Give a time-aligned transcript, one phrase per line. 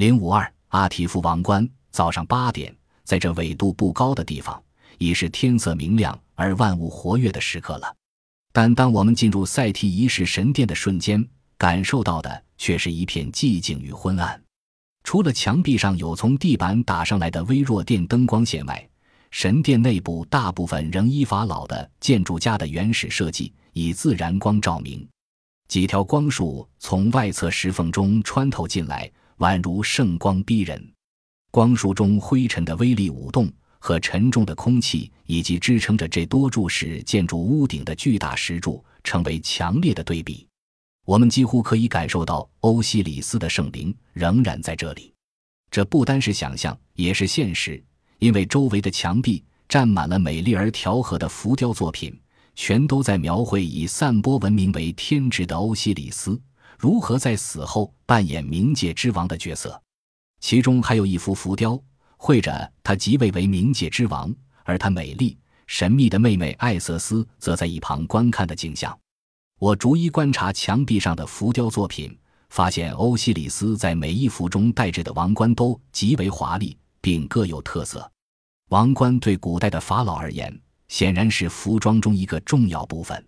[0.00, 4.58] 零五二阿提夫王冠，早上八点，在这纬度不高的地方，
[4.96, 7.96] 已是天色明亮而万物活跃的时刻了。
[8.50, 11.22] 但当我们进入赛提一世神殿的瞬间，
[11.58, 14.42] 感受到的却是一片寂静与昏暗。
[15.04, 18.88] 除了墙壁上有从地板打上来的微弱电灯光线外，
[19.30, 25.06] 神殿内部大部分仍依法老的建筑家的原始设计，以自然光照明。
[25.68, 29.08] 几条光束从外侧石缝中穿透进来，
[29.40, 30.92] 宛如圣光逼人。
[31.50, 40.46] 光束中灰尘的微粒舞动，和沉重的空气以及支撑着这多柱式建筑屋顶的巨大石柱，成为强烈的对比。
[41.06, 45.12] 我们几乎可以感受到欧西里斯的圣灵仍然在这里。
[45.70, 47.82] 这不单是想象，也是现实。
[48.18, 52.14] 因为周围的墙壁站满了美丽而调和的浮雕作品，
[52.54, 56.38] 全都在描绘以散播文明为天职的欧西里斯
[56.80, 59.78] 如何在死后扮演冥界之王的角色。
[60.40, 61.78] 其中还有一幅浮雕，
[62.16, 68.98] 绘着他即位为冥界之王，而他美丽神秘的妹妹艾瑟斯则在一旁观看的景象。
[69.58, 76.74] 我逐一观察墙壁上的浮雕作品，发现欧西里斯在每一幅中戴着的王冠都极为华丽。
[77.02, 78.12] 并各有特色。
[78.68, 83.26] 王冠对古代的法老而言，显然是服装中一个重要部分。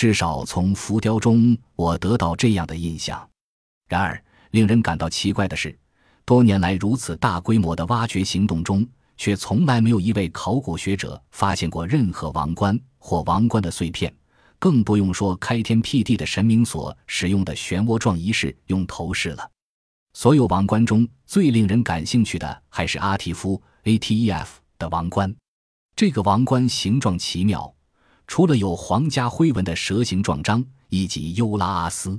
[0.00, 3.28] 至少从浮雕中，我得到这样的印象。
[3.86, 5.78] 然而，令人感到奇怪的是，
[6.24, 14.10] 多年来如此大规模的挖掘行动中，却从来没有一位考古学者发现过任何王冠或王冠的碎片，
[14.58, 19.50] 更不用说开天辟地的神明所使用的漩涡状仪式用头饰了。
[20.14, 24.46] 所有王冠中最令人感兴趣的还是阿提夫 （ATEF）
[24.78, 25.36] 的王冠。
[25.94, 27.70] 这个王冠形状奇妙，
[28.30, 32.16] 除了有皇家徽纹的蛇形状章，以及尤拉阿斯，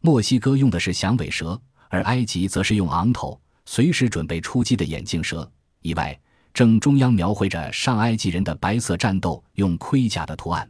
[0.00, 5.46] 墨西哥用的是响尾蛇，而埃及则是用昂头，随时准备出击的眼镜蛇
[5.82, 6.18] 以外，
[6.54, 10.66] 正中央描绘着上埃及人的白色战斗用盔甲的图案。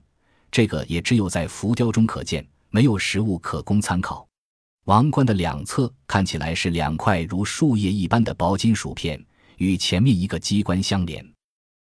[0.51, 4.27] 这个也只有在浮雕中可见，没有实物可供参考。
[4.87, 9.25] 王冠的两侧看起来是两块如树叶一般的薄金属片，
[9.59, 11.25] 与前面一个机关相连。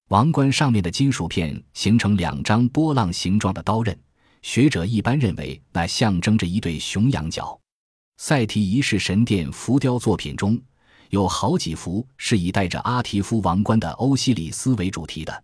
[0.09, 3.95] 王冠上面的金属片形成两张波浪形状的刀刃，
[4.41, 7.59] 学者一般认为那象征着一对雄羊角。
[8.17, 10.59] 赛提一世神殿浮雕作品中
[11.11, 15.43] 有好几幅是以戴着阿提夫王冠的欧西里斯为主题的。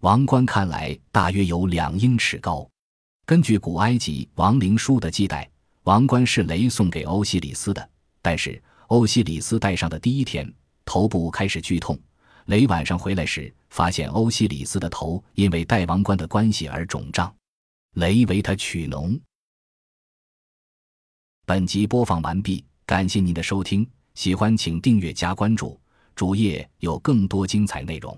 [0.00, 2.66] 王冠看来大约有两英尺高。
[3.26, 5.46] 根据古埃及亡灵书的记载。
[5.84, 7.90] 王冠是雷送给欧西里斯的，
[8.20, 10.50] 但是欧西里斯戴上的第一天，
[10.84, 11.98] 头部开始剧痛。
[12.46, 17.34] 雷晚上回来时，发现欧西里斯的头因为戴王冠的关系而肿胀。
[17.94, 19.18] 雷为他取脓。
[21.46, 25.80] 本集播放完毕，感谢您的收听，喜欢请订阅加关注，
[26.14, 28.16] 主页有更多精彩内容。